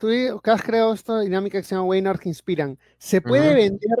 tú 0.00 0.50
has 0.50 0.62
creado 0.62 0.94
esta 0.94 1.20
dinámica 1.20 1.58
que 1.58 1.62
se 1.62 1.74
llama 1.74 1.86
Webinar 1.86 2.18
que 2.18 2.30
inspiran. 2.30 2.78
¿Se 2.96 3.20
puede 3.20 3.54
vender 3.54 3.98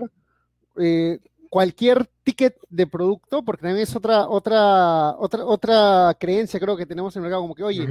eh, 0.78 1.18
cualquier 1.50 2.08
ticket 2.22 2.56
de 2.70 2.86
producto? 2.86 3.44
Porque 3.44 3.62
también 3.62 3.82
es 3.82 3.94
otra, 3.94 4.26
otra, 4.26 5.14
otra, 5.18 5.44
otra 5.44 6.16
creencia, 6.18 6.58
creo 6.58 6.76
que 6.76 6.86
tenemos 6.86 7.14
en 7.14 7.20
el 7.20 7.24
mercado, 7.24 7.42
como 7.42 7.54
que, 7.54 7.64
oye, 7.64 7.86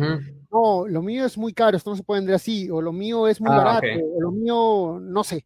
no, 0.52 0.88
lo 0.88 1.02
mío 1.04 1.24
es 1.24 1.38
muy 1.38 1.54
caro, 1.54 1.78
esto 1.78 1.92
no 1.92 1.98
se 1.98 2.04
puede 2.04 2.22
vender 2.22 2.36
así, 2.36 2.68
o 2.72 2.82
lo 2.82 2.92
mío 2.92 3.28
es 3.28 3.40
muy 3.40 3.52
ah, 3.52 3.58
barato, 3.58 3.88
o 4.16 4.22
lo 4.22 4.32
mío, 4.32 5.00
no 5.00 5.24
sé. 5.24 5.46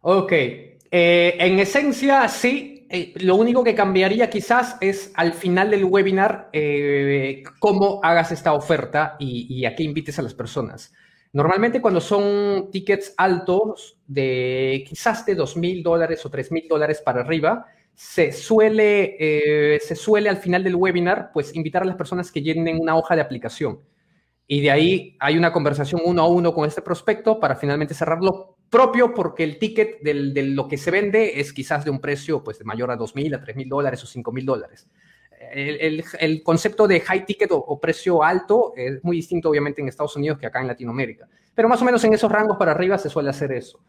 Ok. 0.00 0.32
Eh, 0.32 1.36
en 1.38 1.60
esencia, 1.60 2.28
sí, 2.28 2.88
eh, 2.90 3.12
lo 3.16 3.36
único 3.36 3.62
que 3.62 3.76
cambiaría 3.76 4.28
quizás 4.28 4.76
es 4.80 5.12
al 5.14 5.32
final 5.32 5.70
del 5.70 5.84
webinar 5.84 6.50
cómo 7.60 8.00
hagas 8.02 8.32
esta 8.32 8.52
oferta 8.52 9.14
y, 9.20 9.46
y, 9.48 9.64
a 9.64 9.76
qué 9.76 9.84
invites 9.84 10.18
a 10.18 10.22
las 10.22 10.34
personas. 10.34 10.92
Normalmente 11.34 11.82
cuando 11.82 12.00
son 12.00 12.70
tickets 12.70 13.12
altos, 13.16 13.98
de 14.06 14.84
quizás 14.88 15.26
de 15.26 15.34
dos 15.34 15.56
mil 15.56 15.82
dólares 15.82 16.24
o 16.24 16.30
tres 16.30 16.52
mil 16.52 16.68
dólares 16.68 17.02
para 17.04 17.22
arriba, 17.22 17.66
se 17.92 18.30
suele, 18.30 19.16
eh, 19.18 19.80
se 19.80 19.96
suele 19.96 20.28
al 20.28 20.36
final 20.36 20.62
del 20.62 20.76
webinar, 20.76 21.32
pues 21.34 21.52
invitar 21.56 21.82
a 21.82 21.86
las 21.86 21.96
personas 21.96 22.30
que 22.30 22.40
llenen 22.40 22.80
una 22.80 22.96
hoja 22.96 23.16
de 23.16 23.22
aplicación. 23.22 23.80
Y 24.46 24.60
de 24.60 24.70
ahí 24.70 25.16
hay 25.18 25.36
una 25.36 25.52
conversación 25.52 26.02
uno 26.04 26.22
a 26.22 26.28
uno 26.28 26.54
con 26.54 26.68
este 26.68 26.82
prospecto 26.82 27.40
para 27.40 27.56
finalmente 27.56 27.94
cerrarlo 27.94 28.58
propio, 28.70 29.12
porque 29.12 29.42
el 29.42 29.58
ticket 29.58 30.02
de 30.02 30.14
lo 30.14 30.68
que 30.68 30.78
se 30.78 30.92
vende 30.92 31.40
es 31.40 31.52
quizás 31.52 31.84
de 31.84 31.90
un 31.90 32.00
precio 32.00 32.44
pues, 32.44 32.60
de 32.60 32.64
mayor 32.64 32.92
a 32.92 32.96
dos 32.96 33.16
mil, 33.16 33.34
a 33.34 33.40
tres 33.40 33.56
mil 33.56 33.68
dólares 33.68 34.04
o 34.04 34.06
cinco 34.06 34.30
mil 34.30 34.46
dólares 34.46 34.88
el, 35.52 36.42
concepto 36.42 36.86
de 36.86 37.00
high 37.00 37.24
ticket 37.26 37.50
o, 37.52 37.78
precio 37.80 38.22
alto 38.22 38.72
es 38.76 39.02
muy 39.04 39.16
distinto, 39.16 39.50
obviamente, 39.50 39.80
en 39.80 39.88
Estados 39.88 40.16
Unidos 40.16 40.38
que 40.38 40.46
acá 40.46 40.60
en 40.60 40.68
Latinoamérica. 40.68 41.28
Pero 41.54 41.68
más 41.68 41.80
o 41.82 41.84
menos 41.84 42.02
en 42.04 42.14
esos 42.14 42.30
rangos 42.30 42.56
para 42.56 42.72
arriba 42.72 42.98
se 42.98 43.08
suele 43.08 43.30
hacer 43.30 43.52
eso. 43.52 43.80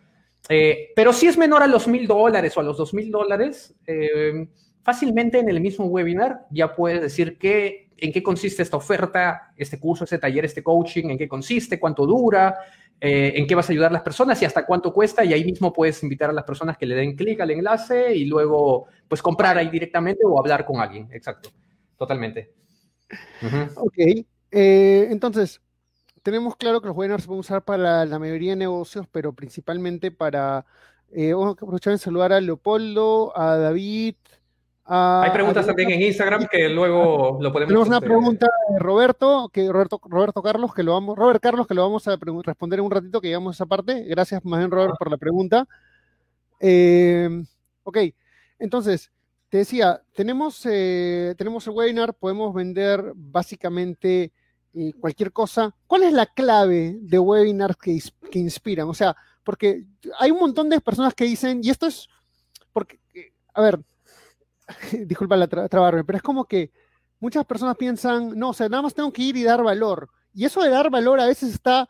Eh, 0.50 0.92
pero 0.95 1.12
si 1.12 1.28
es 1.28 1.38
menor 1.38 1.64
a 1.64 1.67
los 1.67 1.88
mil 1.88 2.08
dólares 2.08 2.56
o 2.56 2.59
a 2.59 2.64
los 2.64 2.78
dos 2.78 2.94
mil 2.94 3.12
dólares, 3.12 3.73
eh, 3.88 4.47
fácilmente 4.84 5.39
en 5.39 5.50
el 5.50 5.59
mismo 5.59 5.86
webinar 5.86 6.45
ya 6.52 6.75
puedes 6.75 7.02
decir 7.02 7.38
qué, 7.39 7.84
en 7.98 8.12
qué 8.12 8.22
consiste 8.22 8.62
esta 8.62 8.78
oferta, 8.78 9.54
este 9.56 9.80
curso, 9.80 10.04
este 10.04 10.18
taller, 10.18 10.46
este 10.46 10.64
coaching, 10.64 11.10
en 11.10 11.18
qué 11.18 11.28
consiste, 11.28 11.80
cuánto 11.80 12.06
dura, 12.06 12.56
eh, 13.00 13.34
en 13.36 13.48
qué 13.48 13.56
vas 13.56 13.70
a 13.70 13.74
ayudar 13.74 13.90
a 13.90 13.94
las 13.94 14.02
personas 14.02 14.42
y 14.42 14.46
hasta 14.46 14.66
cuánto 14.66 14.94
cuesta 14.94 15.24
y 15.26 15.34
ahí 15.34 15.44
mismo 15.44 15.74
puedes 15.74 16.02
invitar 16.04 16.30
a 16.30 16.34
las 16.34 16.46
personas 16.46 16.78
que 16.78 16.86
le 16.86 16.96
den 16.96 17.16
clic 17.16 17.40
al 17.42 17.52
enlace 17.52 18.16
y 18.16 18.26
luego 18.26 18.88
pues 19.08 19.22
comprar 19.22 19.58
ahí 19.58 19.70
directamente 19.70 20.22
o 20.26 20.40
hablar 20.40 20.66
con 20.66 20.80
alguien. 20.80 21.10
Exacto, 21.12 21.50
totalmente. 21.98 22.54
Ok, 23.76 23.98
eh, 23.98 25.08
entonces 25.09 25.62
tenemos 26.24 26.56
claro 26.56 26.82
que 26.82 26.88
los 26.88 26.98
webinars 26.98 27.24
se 27.24 27.28
pueden 27.28 27.42
usar 27.42 27.64
para 27.64 28.06
la, 28.06 28.20
mayoría 28.20 28.52
de 28.52 28.58
negocios, 28.58 29.08
pero 29.12 29.34
principalmente 29.34 30.09
para... 30.12 30.66
Eh, 31.12 31.34
vamos 31.34 31.50
a 31.50 31.52
aprovechar 31.52 31.94
en 31.94 32.00
saludar 32.00 32.34
a 32.34 32.42
Leopoldo, 32.42 33.38
a 33.38 33.58
David, 33.58 34.16
hay 34.88 35.31
preguntas 35.31 35.66
también 35.66 35.90
en 35.91 36.01
Instagram 36.01 36.47
que 36.47 36.69
luego 36.69 37.40
lo 37.41 37.51
podemos. 37.51 37.69
Tenemos 37.69 37.88
una 37.88 38.01
pregunta 38.01 38.47
de 38.69 38.79
Roberto, 38.79 39.50
que 39.51 39.68
Roberto, 39.72 40.00
Roberto 40.03 40.44
Carlos, 40.44 40.73
que 40.73 40.84
lo 40.84 40.94
vamos, 40.94 41.18
Robert 41.18 41.41
Carlos, 41.41 41.66
que 41.66 41.73
lo 41.73 41.81
vamos 41.81 42.07
a 42.07 42.18
responder 42.44 42.79
en 42.79 42.85
un 42.85 42.91
ratito 42.91 43.19
que 43.19 43.29
llegamos 43.29 43.56
a 43.56 43.56
esa 43.56 43.66
parte. 43.66 44.03
Gracias, 44.03 44.45
más 44.45 44.59
bien, 44.59 44.69
Robert, 44.69 44.94
por 45.00 45.09
la 45.09 45.18
pregunta. 45.18 45.68
Eh, 46.59 47.44
ok, 47.84 47.97
entonces, 48.59 49.12
te 49.50 49.57
decía, 49.57 50.01
tenemos, 50.13 50.62
eh, 50.66 51.34
tenemos 51.38 51.66
el 51.66 51.74
webinar, 51.74 52.13
podemos 52.13 52.53
vender 52.53 53.12
básicamente 53.16 54.31
eh, 54.75 54.94
cualquier 55.00 55.31
cosa. 55.31 55.74
¿Cuál 55.88 56.03
es 56.03 56.13
la 56.13 56.28
clave 56.28 56.97
de 57.01 57.18
webinars 57.18 57.78
que, 57.78 58.00
que 58.29 58.40
inspiran? 58.40 58.88
O 58.88 58.94
sea, 58.94 59.16
porque 59.44 59.85
hay 60.19 60.29
un 60.29 60.40
montón 60.40 60.69
de 60.69 60.79
personas 60.79 61.13
que 61.13 61.25
dicen, 61.25 61.62
y 61.63 61.69
esto 61.69 61.88
es 61.88 62.07
porque, 62.72 63.00
a 63.53 63.62
ver, 63.62 63.79
disculpa 65.06 65.38
la 65.38 65.48
trabarme, 65.48 66.03
pero 66.03 66.18
es 66.18 66.24
como 66.24 66.46
que 66.46 66.72
muchas 67.20 67.46
personas 67.46 67.78
piensan, 67.78 68.38
no, 68.38 68.50
o 68.50 68.53
sea, 68.53 68.70
nada 68.70 68.84
más 68.84 68.94
tengo 68.94 69.12
que 69.12 69.24
ir 69.24 69.38
y 69.38 69.44
dar 69.44 69.64
valor. 69.64 70.09
Y 70.34 70.46
eso 70.46 70.62
de 70.62 70.70
dar 70.70 70.90
valor 70.90 71.20
a 71.20 71.26
veces 71.26 71.53
está 71.53 71.88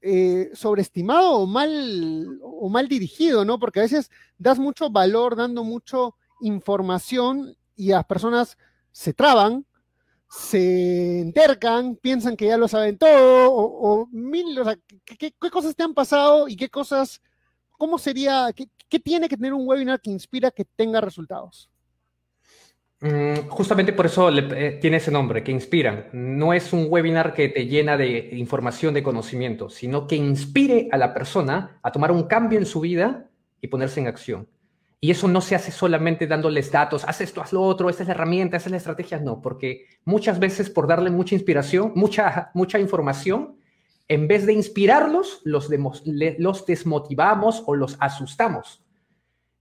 eh, 0.00 0.50
sobreestimado 0.54 1.32
o 1.32 1.46
mal, 1.46 2.38
o 2.42 2.68
mal 2.68 2.88
dirigido, 2.88 3.44
¿no? 3.44 3.58
Porque 3.58 3.80
a 3.80 3.82
veces 3.82 4.10
das 4.38 4.58
mucho 4.58 4.90
valor 4.90 5.36
dando 5.36 5.64
mucho 5.64 6.14
información 6.40 7.56
y 7.76 7.88
las 7.88 8.04
personas 8.04 8.56
se 8.92 9.12
traban, 9.12 9.66
se 10.28 11.20
entercan, 11.20 11.96
piensan 11.96 12.36
que 12.36 12.46
ya 12.46 12.56
lo 12.56 12.68
saben 12.68 12.96
todo, 12.96 13.52
o, 13.52 14.06
mil, 14.12 14.58
o 14.58 14.64
sea, 14.64 14.78
¿qué, 15.04 15.32
cosas 15.50 15.74
te 15.74 15.82
han 15.82 15.94
pasado 15.94 16.48
y 16.48 16.56
qué 16.56 16.68
cosas, 16.70 17.20
cómo 17.76 17.98
sería, 17.98 18.52
qué 18.54 18.98
tiene 19.00 19.28
que 19.28 19.36
tener 19.36 19.52
un 19.54 19.66
webinar 19.66 20.00
que 20.00 20.10
inspira 20.10 20.50
que 20.50 20.64
tenga 20.64 21.00
resultados? 21.00 21.68
Mm, 23.02 23.48
justamente 23.48 23.94
por 23.94 24.06
eso 24.06 24.28
eh, 24.28 24.78
tiene 24.80 24.98
ese 24.98 25.10
nombre, 25.10 25.42
que 25.42 25.52
inspiran. 25.52 26.08
No 26.12 26.52
es 26.52 26.72
un 26.72 26.86
webinar 26.88 27.32
que 27.32 27.48
te 27.48 27.66
llena 27.66 27.96
de 27.96 28.30
información, 28.32 28.92
de 28.92 29.02
conocimiento, 29.02 29.70
sino 29.70 30.06
que 30.06 30.16
inspire 30.16 30.88
a 30.92 30.98
la 30.98 31.14
persona 31.14 31.78
a 31.82 31.92
tomar 31.92 32.12
un 32.12 32.24
cambio 32.24 32.58
en 32.58 32.66
su 32.66 32.80
vida 32.80 33.26
y 33.60 33.68
ponerse 33.68 34.00
en 34.00 34.06
acción. 34.06 34.48
Y 35.02 35.10
eso 35.10 35.28
no 35.28 35.40
se 35.40 35.54
hace 35.54 35.72
solamente 35.72 36.26
dándoles 36.26 36.70
datos, 36.70 37.04
haz 37.08 37.22
esto, 37.22 37.40
haz 37.40 37.54
lo 37.54 37.62
otro, 37.62 37.88
esta 37.88 38.02
es 38.02 38.08
la 38.08 38.14
herramienta, 38.14 38.58
esta 38.58 38.68
es 38.68 38.72
la 38.72 38.76
estrategia, 38.76 39.18
no, 39.18 39.40
porque 39.40 39.86
muchas 40.04 40.38
veces 40.38 40.68
por 40.68 40.86
darle 40.86 41.08
mucha 41.08 41.34
inspiración, 41.34 41.92
mucha, 41.94 42.50
mucha 42.52 42.78
información, 42.78 43.56
en 44.08 44.28
vez 44.28 44.44
de 44.44 44.52
inspirarlos, 44.52 45.40
los, 45.44 45.70
los 46.04 46.66
desmotivamos 46.66 47.62
o 47.64 47.74
los 47.76 47.96
asustamos. 47.98 48.82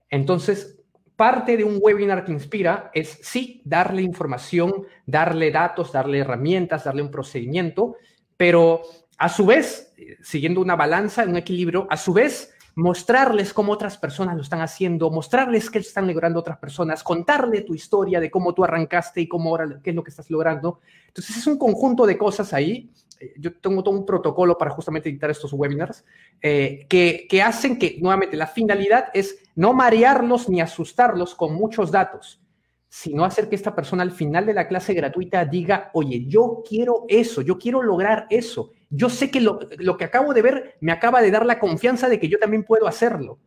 Entonces, 0.10 0.79
parte 1.20 1.58
de 1.58 1.66
un 1.66 1.80
webinar 1.82 2.24
que 2.24 2.32
inspira 2.32 2.92
es 2.94 3.20
sí 3.22 3.62
darle 3.66 4.02
información, 4.02 4.86
darle 5.06 5.52
datos, 5.52 5.92
darle 5.92 6.20
herramientas, 6.20 6.86
darle 6.86 7.02
un 7.02 7.12
procedimiento, 7.12 7.98
pero 8.38 8.84
a 9.18 9.28
su 9.28 9.46
vez, 9.46 9.94
siguiendo 10.24 10.62
una 10.62 10.78
balanza, 10.78 11.26
un 11.26 11.36
equilibrio, 11.36 11.88
a 11.90 11.98
su 11.98 12.14
vez 12.14 12.54
mostrarles 12.76 13.54
cómo 13.54 13.74
otras 13.74 13.98
personas 13.98 14.38
lo 14.38 14.44
están 14.44 14.62
haciendo, 14.62 15.12
mostrarles 15.12 15.70
qué 15.70 15.80
están 15.80 16.08
logrando 16.08 16.40
otras 16.40 16.58
personas, 16.58 17.04
contarle 17.04 17.64
tu 17.64 17.76
historia 17.76 18.22
de 18.22 18.32
cómo 18.32 18.54
tú 18.54 18.64
arrancaste 18.64 19.20
y 19.20 19.28
cómo 19.28 19.50
ahora 19.50 19.82
qué 19.84 19.90
es 19.90 19.96
lo 19.98 20.06
que 20.06 20.12
estás 20.12 20.30
logrando. 20.32 20.80
Entonces 21.08 21.36
es 21.36 21.46
un 21.48 21.58
conjunto 21.58 22.06
de 22.06 22.18
cosas 22.18 22.54
ahí 22.54 22.90
yo 23.38 23.54
tengo 23.60 23.84
todo 23.84 23.96
un 23.96 24.06
protocolo 24.06 24.58
para 24.58 24.72
justamente 24.72 25.10
editar 25.10 25.30
estos 25.30 25.54
webinars 25.54 26.06
eh, 26.42 26.86
que, 26.90 27.28
que, 27.30 27.42
hacen 27.42 27.78
que, 27.78 27.98
nuevamente, 28.00 28.38
la 28.38 28.48
finalidad 28.48 29.10
es 29.14 29.40
no 29.56 29.74
marearlos 29.74 30.50
ni 30.50 30.62
asustarlos 30.62 31.36
con 31.36 31.54
muchos 31.54 31.92
datos, 31.92 32.42
sino 32.88 33.24
hacer 33.24 33.50
que 33.50 33.56
esta 33.56 33.76
persona 33.76 34.04
al 34.04 34.12
final 34.12 34.46
de 34.46 34.54
la 34.54 34.68
clase 34.68 34.94
gratuita 34.94 35.46
diga, 35.46 35.92
oye, 35.94 36.26
yo 36.28 36.64
quiero 36.68 37.06
eso, 37.08 37.42
yo 37.42 37.58
quiero 37.58 37.84
lograr 37.84 38.26
eso. 38.30 38.72
Yo 38.90 39.10
sé 39.10 39.30
que 39.30 39.42
lo, 39.42 39.60
lo 39.78 39.98
que 39.98 40.06
acabo 40.06 40.34
de 40.34 40.42
ver 40.42 40.78
me 40.82 40.92
acaba 40.92 41.22
de 41.22 41.30
dar 41.30 41.46
la 41.46 41.60
confianza 41.60 42.10
de 42.10 42.20
que 42.20 42.28
yo 42.28 42.40
también 42.40 42.64
puedo 42.64 42.88
hacerlo. 42.88 43.40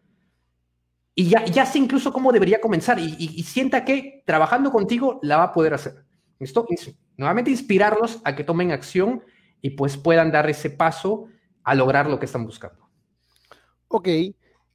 Y 1.14 1.28
ya, 1.28 1.44
ya 1.44 1.66
sé 1.66 1.78
incluso 1.78 2.12
cómo 2.12 2.32
debería 2.32 2.60
comenzar 2.60 2.98
y, 2.98 3.16
y, 3.18 3.42
sienta 3.42 3.84
que 3.84 4.22
trabajando 4.24 4.70
contigo 4.70 5.18
la 5.22 5.36
va 5.36 5.44
a 5.44 5.52
poder 5.52 5.74
hacer. 5.74 6.04
¿Listo? 6.38 6.66
Nuevamente 7.16 7.50
inspirarlos 7.50 8.20
a 8.24 8.34
que 8.34 8.44
tomen 8.44 8.72
acción 8.72 9.22
y 9.62 9.70
pues 9.70 9.96
puedan 9.96 10.30
dar 10.30 10.50
ese 10.50 10.68
paso 10.68 11.28
a 11.62 11.74
lograr 11.74 12.10
lo 12.10 12.18
que 12.18 12.26
están 12.26 12.44
buscando. 12.44 12.90
Ok, 13.88 14.08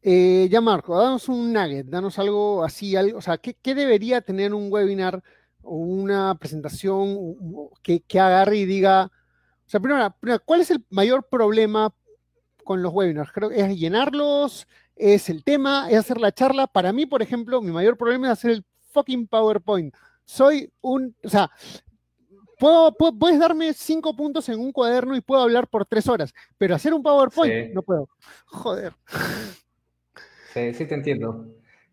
eh, 0.01 0.47
ya 0.49 0.61
Marco, 0.61 0.97
danos 0.97 1.27
un 1.27 1.51
nugget, 1.51 1.87
danos 1.87 2.17
algo 2.17 2.63
así, 2.63 2.95
algo, 2.95 3.17
o 3.17 3.21
sea, 3.21 3.37
¿qué, 3.37 3.75
debería 3.75 4.21
tener 4.21 4.53
un 4.53 4.71
webinar 4.71 5.21
o 5.61 5.75
una 5.75 6.35
presentación 6.35 7.35
que, 7.83 8.01
agarre 8.19 8.57
y 8.57 8.65
diga, 8.65 9.05
o 9.05 9.69
sea, 9.69 9.81
primero, 9.81 10.15
¿cuál 10.45 10.61
es 10.61 10.71
el 10.71 10.85
mayor 10.89 11.27
problema 11.29 11.93
con 12.63 12.81
los 12.81 12.93
webinars? 12.93 13.31
Creo 13.33 13.49
que 13.49 13.59
es 13.59 13.77
llenarlos, 13.77 14.67
es 14.95 15.29
el 15.29 15.43
tema, 15.43 15.89
es 15.89 15.97
hacer 15.97 16.21
la 16.21 16.31
charla. 16.31 16.67
Para 16.67 16.93
mí, 16.93 17.05
por 17.05 17.21
ejemplo, 17.21 17.61
mi 17.61 17.71
mayor 17.71 17.97
problema 17.97 18.27
es 18.27 18.33
hacer 18.33 18.51
el 18.51 18.65
fucking 18.93 19.27
PowerPoint. 19.27 19.93
Soy 20.23 20.71
un, 20.81 21.15
o 21.23 21.29
sea, 21.29 21.51
puedo, 22.57 22.93
puedes 22.93 23.39
darme 23.39 23.73
cinco 23.73 24.15
puntos 24.15 24.49
en 24.49 24.59
un 24.59 24.71
cuaderno 24.71 25.15
y 25.15 25.21
puedo 25.21 25.41
hablar 25.41 25.67
por 25.67 25.85
tres 25.85 26.07
horas, 26.07 26.33
pero 26.57 26.75
hacer 26.75 26.93
un 26.93 27.03
PowerPoint 27.03 27.73
no 27.73 27.81
puedo. 27.81 28.09
Joder. 28.45 28.93
Sí, 30.53 30.73
sí 30.73 30.85
te 30.85 30.95
entiendo. 30.95 31.45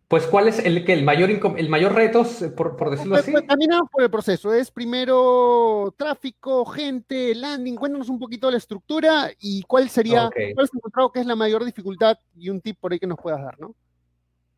Pues, 0.08 0.26
¿cuál 0.26 0.48
es 0.48 0.58
el, 0.58 0.88
el, 0.88 1.02
mayor, 1.02 1.30
el 1.30 1.68
mayor 1.68 1.94
reto, 1.94 2.24
por, 2.54 2.76
por 2.76 2.90
decirlo 2.90 3.14
pues, 3.14 3.22
así? 3.22 3.32
Pues, 3.32 3.44
caminamos 3.44 3.88
por 3.90 4.02
el 4.02 4.10
proceso. 4.10 4.52
Es 4.52 4.70
primero 4.70 5.92
tráfico, 5.96 6.64
gente, 6.66 7.34
landing. 7.34 7.74
Cuéntanos 7.74 8.08
un 8.08 8.18
poquito 8.18 8.50
la 8.50 8.58
estructura 8.58 9.30
y 9.40 9.62
cuál 9.62 9.88
sería, 9.88 10.30
cuál 10.54 10.66
es 10.66 10.74
encontrado 10.74 11.10
que 11.10 11.20
es 11.20 11.26
la 11.26 11.34
mayor 11.34 11.64
dificultad 11.64 12.18
y 12.36 12.50
un 12.50 12.60
tip 12.60 12.78
por 12.78 12.92
ahí 12.92 12.98
que 12.98 13.06
nos 13.06 13.18
puedas 13.18 13.42
dar, 13.42 13.58
¿no? 13.58 13.74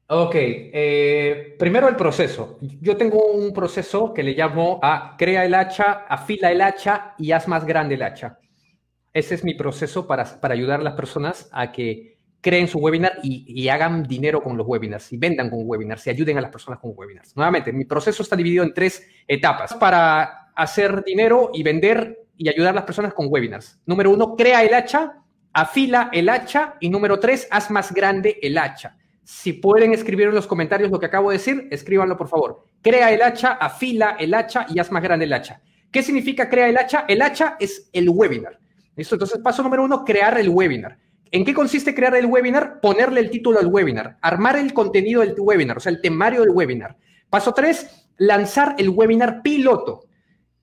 Ok, 0.08 0.34
eh, 0.36 1.56
primero 1.58 1.88
el 1.88 1.96
proceso. 1.96 2.58
Yo 2.60 2.96
tengo 2.96 3.26
un 3.26 3.52
proceso 3.52 4.14
que 4.14 4.22
le 4.22 4.34
llamo 4.34 4.78
a 4.82 5.16
crea 5.18 5.44
el 5.44 5.54
hacha, 5.54 6.06
afila 6.08 6.52
el 6.52 6.60
hacha 6.60 7.14
y 7.18 7.32
haz 7.32 7.48
más 7.48 7.64
grande 7.66 7.96
el 7.96 8.02
hacha. 8.02 8.38
Ese 9.12 9.34
es 9.34 9.42
mi 9.42 9.54
proceso 9.54 10.06
para, 10.06 10.24
para 10.40 10.54
ayudar 10.54 10.80
a 10.80 10.84
las 10.84 10.94
personas 10.94 11.48
a 11.50 11.72
que 11.72 12.16
creen 12.40 12.68
su 12.68 12.78
webinar 12.78 13.18
y, 13.24 13.68
hagan 13.68 14.04
dinero 14.04 14.40
con 14.40 14.56
los 14.56 14.64
webinars 14.64 15.12
y 15.12 15.16
vendan 15.16 15.50
con 15.50 15.62
webinars 15.64 16.06
y 16.06 16.10
ayuden 16.10 16.38
a 16.38 16.40
las 16.40 16.52
personas 16.52 16.78
con 16.78 16.92
webinars. 16.94 17.34
Nuevamente, 17.34 17.72
mi 17.72 17.84
proceso 17.84 18.22
está 18.22 18.36
dividido 18.36 18.62
en 18.62 18.72
tres 18.72 19.04
etapas 19.26 19.74
para 19.74 20.52
hacer 20.54 21.02
dinero 21.02 21.50
y 21.52 21.64
vender 21.64 22.16
y 22.36 22.48
ayudar 22.48 22.70
a 22.70 22.74
las 22.76 22.84
personas 22.84 23.12
con 23.14 23.26
webinars. 23.28 23.80
Número 23.84 24.12
uno, 24.12 24.36
crea 24.36 24.62
el 24.62 24.74
hacha, 24.74 25.24
afila 25.52 26.10
el 26.12 26.28
hacha 26.28 26.76
y 26.78 26.88
número 26.88 27.18
tres, 27.18 27.48
haz 27.50 27.68
más 27.72 27.92
grande 27.92 28.38
el 28.40 28.56
hacha. 28.58 28.96
Si 29.26 29.54
pueden 29.54 29.92
escribir 29.92 30.28
en 30.28 30.36
los 30.36 30.46
comentarios 30.46 30.88
lo 30.88 31.00
que 31.00 31.06
acabo 31.06 31.30
de 31.30 31.38
decir, 31.38 31.66
escríbanlo 31.72 32.16
por 32.16 32.28
favor. 32.28 32.64
Crea 32.80 33.10
el 33.10 33.20
hacha, 33.22 33.54
afila 33.54 34.16
el 34.20 34.32
hacha 34.32 34.66
y 34.72 34.78
haz 34.78 34.92
más 34.92 35.02
grande 35.02 35.24
el 35.24 35.32
hacha. 35.32 35.60
¿Qué 35.90 36.04
significa 36.04 36.48
crea 36.48 36.68
el 36.68 36.78
hacha? 36.78 37.06
El 37.08 37.20
hacha 37.20 37.56
es 37.58 37.90
el 37.92 38.08
webinar. 38.08 38.60
¿Listo? 38.94 39.16
Entonces, 39.16 39.40
paso 39.42 39.64
número 39.64 39.82
uno, 39.82 40.04
crear 40.04 40.38
el 40.38 40.48
webinar. 40.48 40.98
¿En 41.32 41.44
qué 41.44 41.52
consiste 41.54 41.92
crear 41.92 42.14
el 42.14 42.26
webinar? 42.26 42.80
Ponerle 42.80 43.18
el 43.18 43.30
título 43.30 43.58
al 43.58 43.66
webinar, 43.66 44.16
armar 44.22 44.58
el 44.58 44.72
contenido 44.72 45.22
del 45.22 45.34
webinar, 45.36 45.78
o 45.78 45.80
sea, 45.80 45.90
el 45.90 46.00
temario 46.00 46.42
del 46.42 46.50
webinar. 46.50 46.96
Paso 47.28 47.52
tres, 47.52 48.06
lanzar 48.18 48.76
el 48.78 48.90
webinar 48.90 49.42
piloto. 49.42 50.04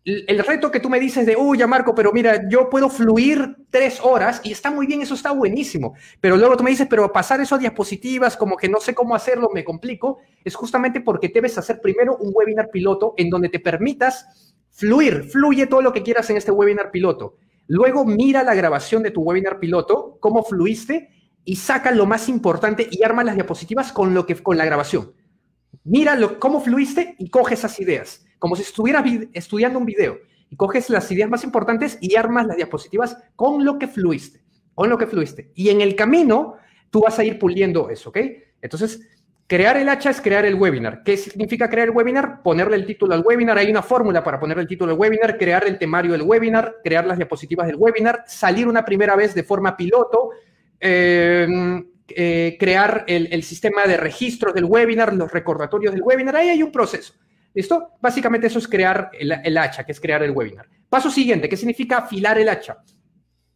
El, 0.05 0.39
reto 0.39 0.69
que 0.69 0.81
tú 0.81 0.89
me 0.89 1.00
dices 1.00 1.25
de, 1.25 1.38
uy, 1.38 1.59
ya 1.59 1.67
Marco, 1.67 1.95
pero 1.95 2.11
mira, 2.11 2.50
yo 2.50 2.69
puedo 2.69 2.89
fluir 2.89 3.55
tres 3.69 4.01
horas 4.01 4.41
y 4.44 4.51
está 4.51 4.69
muy 4.69 4.85
bien, 4.85 5.01
eso 5.01 5.13
está 5.13 5.31
buenísimo. 5.31 5.94
Pero 6.19 6.35
luego 6.35 6.57
tú 6.57 6.63
me 6.63 6.71
dices, 6.71 6.88
pero 6.89 7.13
pasar 7.13 7.39
eso 7.39 7.55
a 7.55 7.57
diapositivas, 7.57 8.35
como 8.35 8.57
que 8.57 8.67
no 8.67 8.81
sé 8.81 8.94
cómo 8.94 9.15
hacerlo, 9.15 9.50
me 9.53 9.63
complico, 9.63 10.19
es 10.44 10.55
justamente 10.55 11.00
porque 11.00 11.29
debes 11.29 11.57
hacer 11.57 11.79
primero 11.79 12.17
un 12.17 12.31
webinar 12.35 12.69
piloto 12.69 13.13
en 13.15 13.29
donde 13.29 13.47
te 13.47 13.61
permitas 13.61 14.53
fluir, 14.71 15.23
fluye 15.23 15.67
todo 15.67 15.81
lo 15.81 15.94
que 15.94 16.03
quieras 16.03 16.29
en 16.29 16.38
este 16.38 16.51
webinar 16.51 16.91
piloto. 16.91 17.38
Luego 17.67 18.03
mira 18.03 18.44
la 18.44 18.56
grabación 18.56 19.03
de 19.03 19.11
tu 19.11 19.21
webinar 19.21 19.59
piloto, 19.59 20.17
cómo 20.19 20.44
fluiste 20.44 21.09
y 21.45 21.56
saca 21.56 21.91
lo 21.91 22.06
más 22.06 22.27
importante 22.27 22.88
y 22.91 23.03
arma 23.03 23.23
las 23.23 23.35
diapositivas 23.35 23.94
con, 23.94 24.13
lo 24.13 24.25
que, 24.25 24.35
con 24.35 24.57
la 24.57 24.65
grabación. 24.65 25.13
Mira 25.83 26.17
cómo 26.39 26.61
fluiste 26.61 27.15
y 27.19 27.29
coge 27.29 27.56
esas 27.56 27.79
ideas, 27.79 28.25
como 28.44 28.57
si 28.57 28.63
estuvieras 28.63 29.06
estudiando 29.31 29.80
un 29.80 29.86
video. 29.86 30.19
Y 30.50 30.57
coges 30.57 30.90
las 30.90 31.10
ideas 31.13 31.30
más 31.30 31.45
importantes 31.45 31.98
y 32.01 32.18
armas 32.18 32.45
las 32.45 32.57
diapositivas 32.57 33.16
con 33.38 33.63
lo 33.63 33.80
que 33.80 33.88
fluiste, 33.88 34.44
con 34.75 34.90
lo 34.90 34.98
que 34.98 35.07
fluiste. 35.07 35.54
Y 35.56 35.69
en 35.69 35.80
el 35.80 35.95
camino, 35.95 36.56
tú 36.90 37.00
vas 37.00 37.18
a 37.19 37.24
ir 37.24 37.40
puliendo 37.40 37.90
eso, 37.90 38.10
¿ok? 38.10 38.18
Entonces, 38.62 39.00
Crear 39.45 39.78
el 39.78 39.88
hacha 39.88 40.10
es 40.10 40.19
crear 40.19 40.45
el 40.45 40.56
webinar. 40.56 41.04
¿Qué 41.04 41.16
significa 41.16 41.69
crear 41.69 41.88
el 41.90 41.95
webinar? 41.95 42.42
Ponerle 42.42 42.75
el 42.75 42.86
título 42.86 43.13
al 43.13 43.22
webinar. 43.22 43.57
Hay 43.57 43.69
una 43.69 43.84
fórmula 43.84 44.24
para 44.24 44.40
ponerle 44.40 44.63
el 44.63 44.68
título 44.68 44.92
al 44.92 44.98
webinar, 44.98 45.38
crear 45.38 45.66
el 45.68 45.78
temario 45.78 46.13
del 46.13 46.24
webinar, 46.24 46.78
crear 46.84 47.06
las 47.06 47.18
diapositivas 47.18 47.68
del 47.68 47.75
webinar, 47.75 48.24
salir 48.25 48.68
una 48.68 48.84
primera 48.84 49.16
vez 49.16 49.36
de 49.36 49.44
forma 49.44 49.78
piloto, 49.78 50.31
em, 50.80 51.86
eh, 52.07 52.57
crear 52.60 53.06
el, 53.07 53.44
sistema 53.44 53.86
de 53.86 53.98
registros 53.98 54.54
del 54.54 54.66
webinar, 54.66 55.13
los 55.13 55.31
recordatorios 55.31 55.94
del 55.94 56.04
webinar. 56.04 56.36
Ahí 56.36 56.50
hay 56.50 56.63
un 56.63 56.72
proceso. 56.72 57.13
¿Listo? 57.53 57.91
Básicamente 58.01 58.47
eso 58.47 58.59
es 58.59 58.67
crear 58.67 59.11
el, 59.13 59.31
el 59.31 59.57
hacha, 59.57 59.83
que 59.83 59.91
es 59.91 60.00
crear 60.00 60.23
el 60.23 60.31
webinar. 60.31 60.67
Paso 60.89 61.09
siguiente, 61.09 61.47
¿qué 61.47 61.57
significa 61.57 61.97
afilar 61.97 62.38
el 62.39 62.50
hacha? 62.50 62.77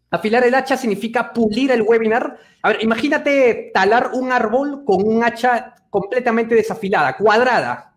Afilar 0.10 0.46
el 0.46 0.56
hacha 0.56 0.78
significa 0.78 1.34
pulir 1.34 1.72
el 1.72 1.82
webinar. 1.82 2.38
A 2.62 2.70
ver, 2.70 2.84
imagínate 2.84 3.72
talar 3.74 4.12
un 4.14 4.32
árbol 4.32 4.84
con 4.86 5.06
un 5.06 5.24
hacha 5.24 5.76
completamente 5.90 6.56
desafilada, 6.56 7.18
cuadrada. 7.18 7.94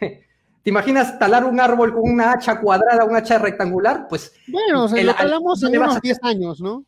¿Te 0.00 0.70
imaginas 0.70 1.18
talar 1.18 1.44
un 1.44 1.60
árbol 1.60 1.92
con 1.92 2.10
una 2.10 2.32
hacha 2.32 2.60
cuadrada, 2.60 3.04
una 3.04 3.18
hacha 3.18 3.38
rectangular? 3.38 4.06
Pues. 4.08 4.32
Bueno, 4.48 4.84
o 4.84 4.88
sea, 4.88 5.02
lo 5.04 5.14
talamos 5.14 5.62
en 5.62 5.78
unos 5.78 6.00
10 6.00 6.18
años, 6.22 6.60
¿no? 6.60 6.84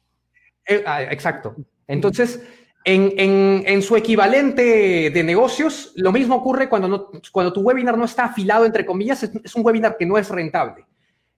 Eh, 0.67 0.83
ah, 0.87 1.03
exacto. 1.03 1.55
Entonces, 1.87 2.43
en, 2.85 3.83
su 3.83 3.97
equivalente 3.97 5.11
de 5.11 5.25
negocios, 5.25 5.93
lo 5.97 6.13
mismo 6.13 6.37
ocurre 6.37 6.69
cuando, 6.69 7.11
tu 7.53 7.61
webinar 7.61 7.97
no 7.97 8.05
está 8.05 8.27
afilado, 8.27 8.65
entre 8.65 8.85
comillas, 8.85 9.23
es 9.23 9.55
un 9.55 9.65
webinar 9.65 9.97
que 9.99 10.07
no 10.07 10.19
es 10.19 10.29
rentable. 10.29 10.87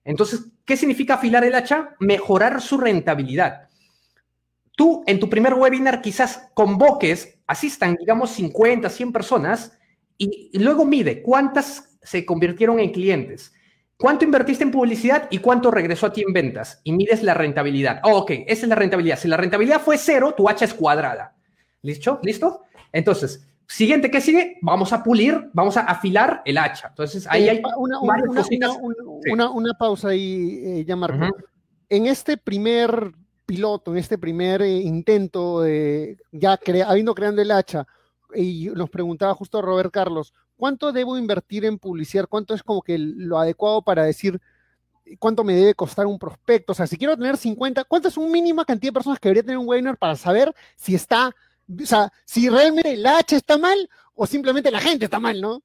Entonces, 0.07 0.45
¿qué 0.63 0.77
significa 0.77 1.15
afilar 1.15 1.43
el 1.43 1.53
hacha? 1.53 1.89
Mejorar 1.99 2.61
su 2.61 2.77
rentabilidad. 2.77 3.67
Tú 4.77 5.03
en 5.05 5.19
tu 5.19 5.29
primer 5.29 5.53
webinar 5.53 6.01
quizás 6.01 6.49
convoques, 6.53 7.39
asistan, 7.45 7.95
digamos, 7.99 8.29
50, 8.31 8.89
100 8.89 9.11
personas 9.11 9.77
y, 10.17 10.57
luego 10.59 10.85
mide 10.85 11.21
cuántas 11.21 11.97
se 12.01 12.25
convirtieron 12.25 12.79
en 12.79 12.91
clientes, 12.91 13.53
cuánto 13.97 14.23
invertiste 14.23 14.63
en 14.63 14.71
publicidad 14.71 15.27
y 15.29 15.39
cuánto 15.39 15.71
regresó 15.71 16.05
a 16.05 16.13
ti 16.13 16.23
en 16.25 16.31
ventas 16.31 16.79
y 16.85 16.93
mides 16.93 17.21
la 17.21 17.33
rentabilidad. 17.33 17.99
Oh, 18.03 18.19
ok, 18.19 18.31
esa 18.47 18.65
es 18.65 18.69
la 18.69 18.75
rentabilidad. 18.75 19.19
Si 19.19 19.27
la 19.27 19.35
rentabilidad 19.35 19.81
fue 19.81 19.97
cero, 19.97 20.33
tu 20.37 20.47
hacha 20.47 20.63
es 20.63 20.73
cuadrada. 20.73 21.36
¿Listo? 21.81 22.19
¿Listo? 22.23 22.61
Entonces, 22.91 23.47
Siguiente, 23.67 24.09
¿qué 24.09 24.21
sigue? 24.21 24.57
Vamos 24.61 24.93
a 24.93 25.03
pulir, 25.03 25.49
vamos 25.51 25.75
a 25.75 25.81
afilar 25.81 26.41
el 26.45 26.57
hacha. 26.57 26.87
Entonces, 26.87 27.27
ahí 27.29 27.49
hay 27.49 27.61
una, 27.77 29.49
una, 29.49 29.73
pausa 29.73 30.09
ahí, 30.09 30.61
eh, 30.63 30.85
ya 30.85 30.95
Marco. 30.95 31.35
En 31.89 32.05
este 32.05 32.37
primer 32.37 33.11
piloto, 33.45 33.91
en 33.91 33.97
este 33.97 34.17
primer 34.17 34.61
eh, 34.61 34.77
intento, 34.77 35.61
de 35.61 36.17
ya 36.31 36.57
habiendo 36.85 37.13
creado 37.13 37.41
el 37.41 37.51
hacha, 37.51 37.85
y 38.33 38.69
nos 38.73 38.89
preguntaba 38.89 39.35
justo 39.35 39.61
Robert 39.61 39.91
Carlos, 39.91 40.33
¿cuánto 40.55 40.93
debo 40.93 41.17
invertir 41.17 41.65
en 41.65 41.77
publicidad? 41.77 42.27
¿Cuánto 42.29 42.53
es 42.53 42.63
como 42.63 42.81
que 42.81 42.97
lo 42.97 43.37
adecuado 43.37 43.81
para 43.81 44.03
decir 44.03 44.39
cuánto 45.19 45.43
me 45.43 45.53
debe 45.53 45.75
costar 45.75 46.05
un 46.05 46.17
prospecto? 46.17 46.71
O 46.71 46.75
sea, 46.75 46.87
si 46.87 46.97
quiero 46.97 47.17
tener 47.17 47.35
50, 47.35 47.83
¿cuánto 47.83 48.07
es 48.07 48.15
un 48.15 48.31
mínima 48.31 48.63
cantidad 48.63 48.91
de 48.91 48.93
personas 48.93 49.19
que 49.19 49.27
debería 49.27 49.43
tener 49.43 49.57
un 49.57 49.67
webinar 49.67 49.97
para 49.97 50.15
saber 50.15 50.53
si 50.77 50.95
está 50.95 51.35
o 51.69 51.85
sea, 51.85 52.11
si 52.25 52.49
realmente 52.49 52.93
el 52.93 53.05
H 53.05 53.35
está 53.35 53.57
mal 53.57 53.89
o 54.13 54.25
simplemente 54.25 54.71
la 54.71 54.79
gente 54.79 55.05
está 55.05 55.19
mal, 55.19 55.39
¿no? 55.39 55.61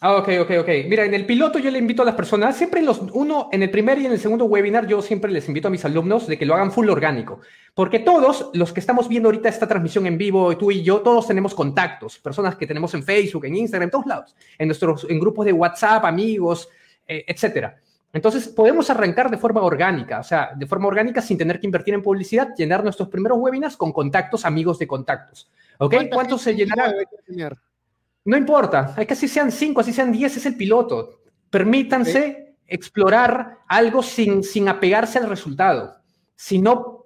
Ah, 0.00 0.16
ok, 0.16 0.28
ok, 0.42 0.50
ok. 0.60 0.68
Mira, 0.88 1.06
en 1.06 1.14
el 1.14 1.24
piloto 1.24 1.58
yo 1.58 1.70
le 1.70 1.78
invito 1.78 2.02
a 2.02 2.04
las 2.04 2.14
personas, 2.14 2.54
siempre 2.54 2.82
los, 2.82 3.00
uno, 3.14 3.48
en 3.50 3.62
el 3.62 3.70
primer 3.70 3.98
y 3.98 4.04
en 4.04 4.12
el 4.12 4.20
segundo 4.20 4.44
webinar, 4.44 4.86
yo 4.86 5.00
siempre 5.00 5.32
les 5.32 5.48
invito 5.48 5.68
a 5.68 5.70
mis 5.70 5.86
alumnos 5.86 6.26
de 6.26 6.36
que 6.36 6.44
lo 6.44 6.54
hagan 6.54 6.70
full 6.70 6.90
orgánico. 6.90 7.40
Porque 7.72 8.00
todos 8.00 8.50
los 8.52 8.74
que 8.74 8.80
estamos 8.80 9.08
viendo 9.08 9.28
ahorita 9.28 9.48
esta 9.48 9.66
transmisión 9.66 10.06
en 10.06 10.18
vivo, 10.18 10.54
tú 10.58 10.70
y 10.70 10.82
yo, 10.82 11.00
todos 11.00 11.26
tenemos 11.26 11.54
contactos, 11.54 12.18
personas 12.18 12.56
que 12.56 12.66
tenemos 12.66 12.92
en 12.92 13.04
Facebook, 13.04 13.46
en 13.46 13.56
Instagram, 13.56 13.86
en 13.86 13.90
todos 13.90 14.06
lados, 14.06 14.36
en 14.58 14.68
nuestros 14.68 15.06
en 15.08 15.18
grupos 15.18 15.46
de 15.46 15.54
WhatsApp, 15.54 16.04
amigos, 16.04 16.68
eh, 17.06 17.24
etcétera. 17.26 17.80
Entonces, 18.16 18.48
podemos 18.48 18.88
arrancar 18.88 19.30
de 19.30 19.36
forma 19.36 19.60
orgánica, 19.60 20.20
o 20.20 20.22
sea, 20.22 20.52
de 20.56 20.66
forma 20.66 20.86
orgánica 20.88 21.20
sin 21.20 21.36
tener 21.36 21.60
que 21.60 21.66
invertir 21.66 21.92
en 21.92 22.02
publicidad, 22.02 22.54
llenar 22.56 22.82
nuestros 22.82 23.10
primeros 23.10 23.36
webinars 23.38 23.76
con 23.76 23.92
contactos, 23.92 24.46
amigos 24.46 24.78
de 24.78 24.86
contactos. 24.86 25.50
¿Ok? 25.76 25.96
¿Cuánto 26.10 26.38
se 26.38 26.54
llenará? 26.54 26.94
No 28.24 28.38
importa, 28.38 28.94
hay 28.96 29.04
que 29.04 29.12
así 29.12 29.28
sean 29.28 29.52
cinco, 29.52 29.82
así 29.82 29.92
sean 29.92 30.12
diez, 30.12 30.34
es 30.34 30.46
el 30.46 30.56
piloto. 30.56 31.20
Permítanse 31.50 32.54
explorar 32.66 33.58
algo 33.68 34.02
sin, 34.02 34.42
sin 34.42 34.66
apegarse 34.70 35.18
al 35.18 35.28
resultado, 35.28 35.98
sino 36.34 37.04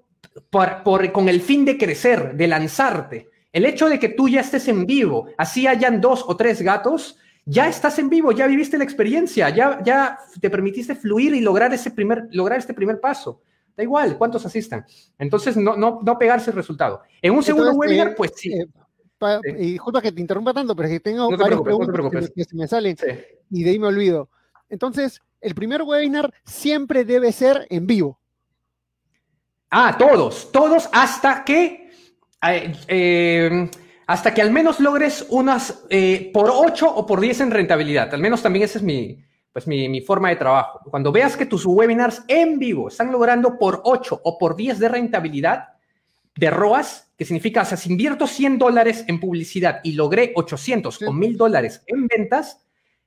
por, 0.48 1.10
con 1.10 1.28
el 1.28 1.40
fin 1.40 1.64
de 1.64 1.76
crecer, 1.76 2.36
de 2.36 2.46
lanzarte. 2.46 3.30
El 3.52 3.66
hecho 3.66 3.88
de 3.88 3.98
que 3.98 4.10
tú 4.10 4.28
ya 4.28 4.42
estés 4.42 4.68
en 4.68 4.86
vivo, 4.86 5.26
así 5.36 5.66
hayan 5.66 6.00
dos 6.00 6.24
o 6.24 6.36
tres 6.36 6.62
gatos, 6.62 7.18
ya 7.50 7.68
estás 7.68 7.98
en 7.98 8.08
vivo, 8.08 8.30
ya 8.30 8.46
viviste 8.46 8.78
la 8.78 8.84
experiencia, 8.84 9.50
ya, 9.50 9.82
ya 9.82 10.20
te 10.40 10.48
permitiste 10.48 10.94
fluir 10.94 11.34
y 11.34 11.40
lograr, 11.40 11.74
ese 11.74 11.90
primer, 11.90 12.28
lograr 12.30 12.60
este 12.60 12.74
primer 12.74 13.00
paso. 13.00 13.42
Da 13.76 13.82
igual 13.82 14.16
cuántos 14.16 14.46
asistan. 14.46 14.86
Entonces, 15.18 15.56
no, 15.56 15.76
no, 15.76 15.98
no 16.00 16.16
pegarse 16.16 16.50
el 16.50 16.56
resultado. 16.56 17.02
En 17.20 17.34
un 17.34 17.42
segundo 17.42 17.72
webinar, 17.72 18.10
eh, 18.10 18.14
pues 18.16 18.32
sí. 18.36 18.52
Eh, 18.52 19.40
y 19.58 19.72
disculpa 19.72 20.00
que 20.00 20.12
te 20.12 20.20
interrumpa 20.20 20.54
tanto, 20.54 20.76
pero 20.76 20.86
es 20.86 20.94
que 20.94 21.00
tengo 21.00 21.28
varias 21.36 21.60
preguntas 21.60 22.30
que, 22.32 22.44
se 22.44 22.54
me 22.54 22.68
salen 22.68 22.96
y 23.50 23.64
de 23.64 23.70
ahí 23.70 23.78
me 23.80 23.88
olvido. 23.88 24.28
Entonces, 24.68 25.20
el 25.40 25.56
primer 25.56 25.82
webinar 25.82 26.32
siempre 26.44 27.04
debe 27.04 27.32
ser 27.32 27.66
en 27.68 27.84
vivo. 27.84 28.20
Ah, 29.70 29.96
todos, 29.98 30.52
todos 30.52 30.88
hasta 30.92 31.44
que 31.44 31.90
eh, 32.48 32.72
eh 32.86 33.70
hasta 34.10 34.34
que 34.34 34.42
al 34.42 34.50
menos 34.50 34.80
logres 34.80 35.24
unas 35.28 35.84
eh, 35.88 36.32
por 36.34 36.50
8 36.52 36.96
o 36.96 37.06
por 37.06 37.20
10 37.20 37.42
en 37.42 37.50
rentabilidad. 37.52 38.12
Al 38.12 38.20
menos 38.20 38.42
también 38.42 38.64
ese 38.64 38.78
es 38.78 38.82
mi, 38.82 39.22
pues 39.52 39.68
mi, 39.68 40.00
forma 40.00 40.30
de 40.30 40.34
trabajo. 40.34 40.80
Cuando 40.90 41.12
veas 41.12 41.36
que 41.36 41.46
tus 41.46 41.64
webinars 41.64 42.24
en 42.26 42.58
vivo 42.58 42.88
están 42.88 43.12
logrando 43.12 43.56
por 43.56 43.82
8 43.84 44.20
o 44.24 44.36
por 44.36 44.56
10 44.56 44.80
de 44.80 44.88
rentabilidad 44.88 45.68
de 46.34 46.50
ROAS, 46.50 47.12
que 47.16 47.24
significa, 47.24 47.62
o 47.62 47.64
sea, 47.64 47.76
si 47.76 47.88
invierto 47.88 48.26
100 48.26 48.58
dólares 48.58 49.04
en 49.06 49.20
publicidad 49.20 49.78
y 49.84 49.92
logré 49.92 50.32
800 50.34 51.02
o 51.02 51.12
1000 51.12 51.36
dólares 51.36 51.84
en 51.86 52.08
ventas, 52.08 52.64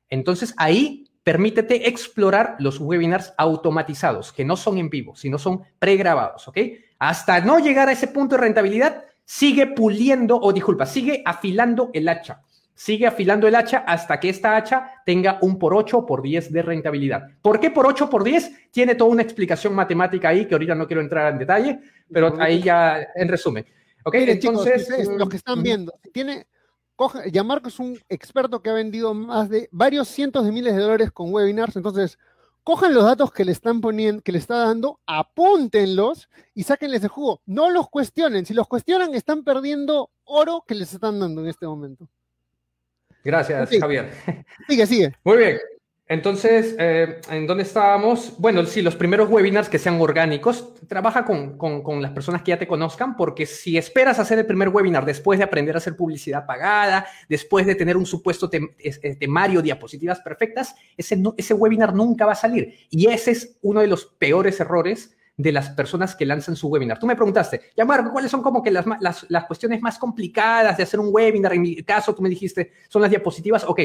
entonces 0.09 0.53
ahí 0.55 1.11
permítete 1.21 1.89
explorar 1.89 2.55
los 2.59 2.79
webinars 2.79 3.33
automatizados, 3.37 4.31
que 4.31 4.45
no 4.45 4.55
son 4.55 4.77
en 4.77 4.89
vivo, 4.89 5.17
sino 5.17 5.37
son 5.37 5.63
pregrabados, 5.79 6.47
¿ok? 6.47 6.59
Hasta 6.97 7.41
no 7.41 7.59
llegar 7.59 7.89
a 7.89 7.91
ese 7.91 8.07
punto 8.07 8.35
de 8.35 8.41
rentabilidad, 8.43 9.02
sigue 9.25 9.67
puliendo, 9.67 10.37
o 10.39 10.51
disculpa, 10.51 10.85
sigue 10.85 11.21
afilando 11.25 11.89
el 11.93 12.07
hacha. 12.09 12.41
Sigue 12.75 13.05
afilando 13.05 13.47
el 13.47 13.55
hacha 13.55 13.79
hasta 13.79 14.19
que 14.19 14.29
esta 14.29 14.55
hacha 14.55 14.89
tenga 15.05 15.37
un 15.41 15.59
por 15.59 15.75
8 15.75 15.99
o 15.99 16.05
por 16.05 16.23
10 16.23 16.51
de 16.51 16.61
rentabilidad. 16.63 17.29
¿Por 17.41 17.59
qué 17.59 17.69
por 17.69 17.85
8 17.85 18.09
por 18.09 18.23
10? 18.23 18.71
Tiene 18.71 18.95
toda 18.95 19.11
una 19.11 19.21
explicación 19.21 19.75
matemática 19.75 20.29
ahí 20.29 20.47
que 20.47 20.55
ahorita 20.55 20.73
no 20.73 20.87
quiero 20.87 21.01
entrar 21.01 21.31
en 21.31 21.39
detalle, 21.39 21.79
pero 22.11 22.33
ahí 22.39 22.61
ya 22.61 23.07
en 23.15 23.27
resumen. 23.27 23.65
Ok, 24.03 24.15
entonces. 24.15 24.89
los 25.17 25.29
que 25.29 25.37
están 25.37 25.61
viendo, 25.61 25.93
tiene. 26.11 26.47
Coge, 26.95 27.31
Yamarco 27.31 27.69
es 27.69 27.79
un 27.79 27.99
experto 28.07 28.61
que 28.61 28.69
ha 28.69 28.73
vendido 28.73 29.15
más 29.15 29.49
de 29.49 29.67
varios 29.71 30.07
cientos 30.07 30.45
de 30.45 30.51
miles 30.51 30.75
de 30.75 30.81
dólares 30.81 31.11
con 31.11 31.33
webinars, 31.33 31.75
entonces 31.75 32.19
cojan 32.63 32.93
los 32.93 33.03
datos 33.03 33.31
que 33.31 33.45
le 33.45 33.51
están 33.51 33.81
poniendo, 33.81 34.21
que 34.21 34.31
le 34.31 34.37
está 34.37 34.57
dando, 34.57 34.99
apúntenlos 35.05 36.29
y 36.53 36.63
sáquenles 36.63 37.01
de 37.01 37.07
jugo. 37.07 37.41
No 37.45 37.69
los 37.69 37.89
cuestionen. 37.89 38.45
Si 38.45 38.53
los 38.53 38.67
cuestionan, 38.67 39.13
están 39.13 39.43
perdiendo 39.43 40.09
oro 40.23 40.63
que 40.67 40.75
les 40.75 40.93
están 40.93 41.19
dando 41.19 41.41
en 41.41 41.47
este 41.47 41.65
momento. 41.65 42.07
Gracias, 43.23 43.69
Javier. 43.79 44.11
Sigue, 44.67 44.85
sigue. 44.85 45.13
Muy 45.23 45.37
bien. 45.37 45.59
Entonces, 46.05 46.75
eh, 46.79 47.21
¿en 47.29 47.47
dónde 47.47 47.63
estábamos? 47.63 48.33
Bueno, 48.37 48.65
sí, 48.65 48.81
los 48.81 48.95
primeros 48.95 49.29
webinars 49.29 49.69
que 49.69 49.79
sean 49.79 50.01
orgánicos, 50.01 50.73
trabaja 50.87 51.23
con, 51.23 51.57
con, 51.57 52.01
las 52.01 52.11
personas 52.11 52.41
que 52.41 52.49
ya 52.49 52.59
te 52.59 52.67
conozcan, 52.67 53.15
porque 53.15 53.45
si 53.45 53.77
esperas 53.77 54.19
hacer 54.19 54.37
el 54.37 54.45
primer 54.45 54.67
webinar 54.67 55.05
después 55.05 55.39
de 55.39 55.45
aprender 55.45 55.75
a 55.75 55.77
hacer 55.77 55.95
publicidad 55.95 56.45
pagada, 56.45 57.05
después 57.29 57.65
de 57.65 57.75
tener 57.75 57.95
un 57.95 58.05
supuesto 58.05 58.49
eh, 58.51 59.15
temario, 59.15 59.61
diapositivas 59.61 60.19
perfectas, 60.19 60.75
ese, 60.97 61.23
ese 61.37 61.53
webinar 61.53 61.95
nunca 61.95 62.25
va 62.25 62.33
a 62.33 62.35
salir. 62.35 62.75
Y 62.89 63.07
ese 63.07 63.31
es 63.31 63.57
uno 63.61 63.79
de 63.79 63.87
los 63.87 64.05
peores 64.05 64.59
errores 64.59 65.15
de 65.37 65.51
las 65.53 65.69
personas 65.69 66.15
que 66.15 66.25
lanzan 66.25 66.57
su 66.57 66.67
webinar. 66.67 66.99
Tú 66.99 67.07
me 67.07 67.15
preguntaste, 67.15 67.61
ya 67.77 67.85
Marco, 67.85 68.11
¿cuáles 68.11 68.29
son 68.29 68.43
como 68.43 68.61
que 68.61 68.71
las, 68.71 68.85
las, 68.99 69.25
las, 69.29 69.45
cuestiones 69.45 69.81
más 69.81 69.97
complicadas 69.97 70.75
de 70.75 70.83
hacer 70.83 70.99
un 70.99 71.09
webinar? 71.11 71.53
En 71.53 71.61
mi 71.61 71.81
caso, 71.81 72.13
tú 72.13 72.21
me 72.21 72.29
dijiste, 72.29 72.73
son 72.89 73.01
las 73.01 73.09
diapositivas. 73.09 73.63
Ok, 73.63 73.79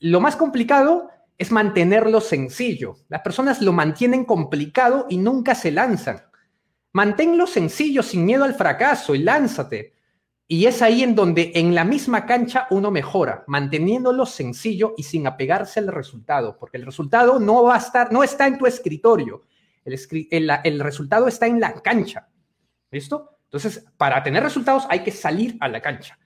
lo 0.00 0.20
más 0.20 0.36
complicado 0.36 1.10
es 1.38 1.52
mantenerlo 1.52 2.20
sencillo. 2.20 2.96
Las 3.08 3.22
personas 3.22 3.62
lo 3.62 3.72
mantienen 3.72 4.24
complicado 4.24 5.06
y 5.08 5.18
nunca 5.18 5.54
se 5.54 5.70
lanzan. 5.70 6.22
Manténlo 6.92 7.46
sencillo, 7.46 8.02
sin 8.02 8.24
miedo 8.24 8.44
al 8.44 8.54
fracaso 8.54 9.14
y 9.14 9.20
lánzate. 9.20 9.94
Y 10.48 10.66
es 10.66 10.82
ahí 10.82 11.02
en 11.02 11.14
donde 11.14 11.52
en 11.54 11.74
la 11.74 11.84
misma 11.84 12.26
cancha 12.26 12.66
uno 12.70 12.90
mejora, 12.90 13.44
manteniéndolo 13.46 14.26
sencillo 14.26 14.94
y 14.96 15.02
sin 15.04 15.26
apegarse 15.26 15.78
al 15.78 15.88
resultado, 15.88 16.56
porque 16.58 16.78
el 16.78 16.86
resultado 16.86 17.38
no 17.38 17.64
va 17.64 17.76
a 17.76 17.78
estar, 17.78 18.10
no 18.10 18.24
está 18.24 18.46
en 18.46 18.56
tu 18.56 18.66
escritorio, 18.66 19.42
el, 19.84 20.80
resultado 20.80 21.28
está 21.28 21.46
en 21.46 21.60
la 21.60 21.74
cancha. 21.74 22.28
¿Listo? 22.90 23.38
Entonces, 23.44 23.84
para 23.96 24.22
tener 24.22 24.42
resultados 24.42 24.86
hay 24.88 25.04
que 25.04 25.12
salir 25.12 25.56
a 25.60 25.68
la 25.68 25.80
cancha. 25.80 26.18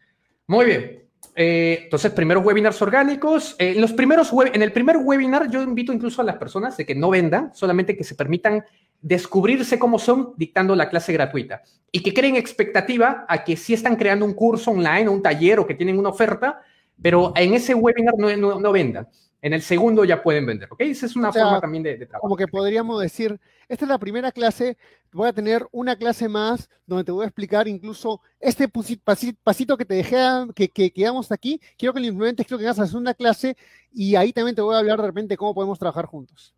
Muy 0.47 0.67
bien. 0.67 1.02
Eh, 1.35 1.81
entonces, 1.85 2.13
primeros 2.13 2.45
webinars 2.45 2.81
orgánicos. 2.83 3.57
Eh, 3.59 3.73
en, 3.75 3.81
los 3.81 3.93
primeros 3.93 4.33
en 4.53 4.63
el 4.63 4.73
primer 4.73 4.99
webinar 4.99 5.51
yo 5.51 5.63
invito 5.63 5.93
incluso 5.93 6.23
a 6.23 6.25
las 6.25 6.37
personas 6.37 6.77
de 6.77 6.85
que 6.85 6.95
no 6.95 7.11
vendan, 7.11 7.55
solamente 7.55 7.97
que 7.97 8.05
se 8.05 8.15
permitan 8.15 8.65
descubrirse 9.01 9.79
cómo 9.79 9.99
son 9.99 10.35
dictando 10.37 10.77
la 10.77 10.89
clase 10.89 11.13
gratuita 11.13 11.63
y 11.91 12.03
que 12.03 12.15
creen 12.15 12.37
expectativa 12.37 13.25
a 13.29 13.43
que 13.43 13.57
sí 13.57 13.75
están 13.75 13.97
creando 13.97 14.25
un 14.25 14.35
curso 14.35 14.71
online 14.71 15.09
o 15.09 15.13
un 15.13 15.23
taller 15.23 15.59
o 15.59 15.67
que 15.67 15.75
tienen 15.75 15.99
una 15.99 16.11
oferta, 16.11 16.61
pero 17.01 17.33
en 17.35 17.55
ese 17.55 17.75
webinar 17.75 18.15
no 18.17 18.73
vendan. 18.73 19.09
En 19.43 19.53
el 19.53 19.61
segundo 19.61 20.05
ya 20.05 20.23
pueden 20.23 20.47
vender, 20.47 20.69
¿ok? 20.71 20.81
Esa 20.83 21.07
es 21.07 21.17
una 21.17 21.33
forma 21.33 21.61
también 21.61 21.83
de, 21.83 21.97
trabajar. 21.97 22.21
Como 22.21 22.37
que 22.37 22.47
podríamos 22.47 23.03
decir, 23.03 23.41
esta 23.69 23.85
es 23.85 23.89
la 23.89 23.99
primera 23.99 24.31
clase, 24.31 24.79
voy 25.11 25.29
a 25.29 25.33
tener 25.33 25.67
una 25.73 25.97
clase 25.97 26.29
más 26.29 26.71
donde 26.87 27.03
te 27.03 27.11
voy 27.11 27.25
a 27.25 27.27
explicar 27.27 27.67
incluso 27.67 28.21
este 28.39 28.69
pasito 28.69 29.77
que 29.77 29.85
te 29.85 29.95
dejé, 29.95 30.17
que, 30.55 30.69
que 30.69 30.93
quedamos 30.93 31.33
aquí, 31.33 31.61
quiero 31.77 31.93
que 31.93 31.99
lo 31.99 32.07
implementes, 32.07 32.47
quiero 32.47 32.61
que 32.61 32.67
hagas 32.67 32.79
la 32.79 32.87
segunda 32.87 33.15
clase 33.15 33.57
y 33.93 34.15
ahí 34.15 34.33
también 34.33 34.55
te 34.55 34.63
voy 34.63 34.77
a 34.77 34.79
hablar 34.79 35.01
de 35.01 35.09
repente 35.09 35.37
cómo 35.37 35.55
podemos 35.55 35.77
trabajar 35.77 36.07
juntos. 36.07 36.55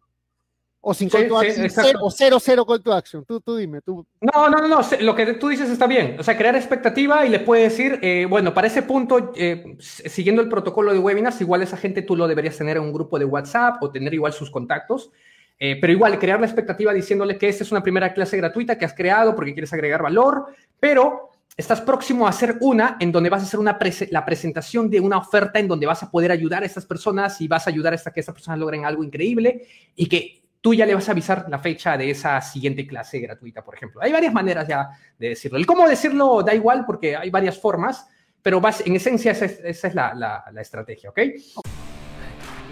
O 0.87 0.93
sin 0.93 1.09
call 1.09 1.27
to 1.27 1.39
action, 1.39 1.67
o 2.01 2.11
cero, 2.11 2.39
cero 2.39 2.67
call 2.67 2.83
to 2.83 2.93
action. 2.93 3.25
Tú, 3.25 3.41
tú 3.41 3.57
dime. 3.57 3.81
Tú. 3.81 4.07
No, 4.21 4.51
no, 4.51 4.59
no, 4.59 4.69
no, 4.69 4.81
lo 5.01 5.15
que 5.15 5.33
tú 5.35 5.49
dices 5.49 5.71
está 5.71 5.87
bien. 5.87 6.17
O 6.21 6.23
sea, 6.23 6.37
crear 6.37 6.55
expectativa 6.57 7.25
y 7.25 7.31
le 7.31 7.41
puedes 7.41 7.71
decir, 7.71 7.99
eh, 8.03 8.27
bueno, 8.29 8.53
para 8.53 8.67
ese 8.67 8.83
punto, 8.83 9.33
eh, 9.35 9.77
siguiendo 9.79 10.43
el 10.43 10.51
protocolo 10.51 10.93
de 10.93 10.99
webinars, 10.99 11.41
igual 11.41 11.63
esa 11.63 11.79
gente 11.79 12.03
tú 12.03 12.17
lo 12.17 12.29
deberías 12.29 12.59
tener 12.59 12.77
en 12.77 12.83
un 12.83 12.93
grupo 12.93 13.19
de 13.19 13.25
WhatsApp 13.25 13.83
o 13.83 13.91
tener 13.91 14.13
igual 14.13 14.35
sus 14.35 14.51
contactos. 14.51 15.11
Eh, 15.59 15.79
pero 15.81 15.93
igual, 15.93 16.19
crear 16.19 16.39
la 16.39 16.47
expectativa 16.47 16.93
diciéndole 16.93 17.39
que 17.39 17.49
esta 17.49 17.65
es 17.65 17.73
una 17.73 17.83
primera 17.83 18.13
clase 18.13 18.37
gratuita 18.37 18.77
que 18.77 18.85
has 18.85 18.93
creado 18.93 19.35
porque 19.35 19.55
quieres 19.55 19.73
agregar 19.73 20.03
valor, 20.03 20.47
pero 20.79 21.31
estás 21.57 21.81
próximo 21.81 22.27
a 22.27 22.31
hacer 22.31 22.57
una 22.61 22.97
en 23.01 23.13
donde 23.13 23.31
vas 23.31 23.43
a 23.43 23.47
hacer 23.47 23.61
una 23.61 23.79
la 24.11 24.25
presentación 24.25 24.91
de 24.91 25.01
una 25.01 25.19
oferta 25.19 25.59
en 25.59 25.69
donde 25.69 25.87
vas 25.87 26.03
a 26.03 26.11
poder 26.11 26.33
ayudar 26.33 26.63
a 26.63 26.67
estas 26.67 26.85
personas 26.85 27.41
y 27.41 27.49
vas 27.49 27.67
a 27.67 27.71
ayudar 27.71 27.95
a 27.95 28.11
que 28.11 28.21
estas 28.21 28.35
personas 28.35 28.59
logren 28.59 28.85
algo 28.85 29.05
increíble 29.05 29.67
y 29.95 30.07
que 30.07 30.44
tú 30.65 30.73
ya 30.73 30.87
le 30.87 30.95
vas 30.95 31.07
a 31.11 31.13
avisar 31.13 31.45
la 31.51 31.59
fecha 31.59 31.95
de 31.99 32.11
esa 32.11 32.41
siguiente 32.41 32.87
clase 32.87 33.19
gratuita, 33.19 33.63
por 33.63 33.75
ejemplo. 33.75 34.01
Hay 34.03 34.11
varias 34.11 34.33
maneras 34.33 34.67
ya 34.67 34.89
de 35.19 35.29
decirlo. 35.29 35.59
El 35.59 35.67
cómo 35.67 35.87
decirlo 35.87 36.43
da 36.43 36.55
igual 36.55 36.87
porque 36.87 37.15
hay 37.15 37.29
varias 37.29 37.61
formas, 37.61 38.09
pero 38.41 38.63
en 38.87 38.97
esencia 38.97 39.33
esa 39.33 39.45
es, 39.45 39.95
la, 39.95 40.15
la, 40.15 40.61
estrategia, 40.63 41.11
¿ok? 41.11 41.19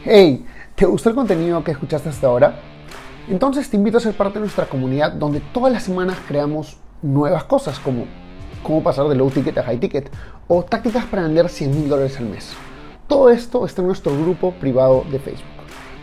Hey, 0.07 0.47
¿te 0.75 0.87
gustó 0.87 1.11
el 1.11 1.15
contenido 1.15 1.63
que 1.63 1.73
escuchaste 1.73 2.09
hasta 2.09 2.29
ahora? 2.29 2.55
Entonces 3.29 3.69
te 3.69 3.77
invito 3.77 3.99
a 3.99 4.01
ser 4.01 4.15
parte 4.15 4.39
de 4.39 4.41
nuestra 4.41 4.65
comunidad 4.65 5.13
donde 5.13 5.41
todas 5.53 5.71
las 5.71 5.83
semanas 5.83 6.17
creamos 6.27 6.79
nuevas 7.03 7.45
cosas 7.45 7.79
como 7.79 8.07
cómo 8.63 8.83
pasar 8.83 9.07
de 9.09 9.17
low 9.17 9.29
ticket 9.29 9.59
a 9.59 9.65
high 9.65 9.79
ticket 9.79 10.11
o 10.49 10.65
tácticas 10.65 11.05
para 11.05 11.25
vender 11.25 11.47
100 11.47 11.71
mil 11.71 11.91
dólares 11.91 12.17
al 12.17 12.25
mes. 12.25 12.55
Todo 13.07 13.29
esto 13.29 13.67
está 13.67 13.83
en 13.83 13.89
nuestro 13.89 14.19
grupo 14.19 14.53
privado 14.53 15.05
de 15.11 15.19
Facebook. 15.19 15.62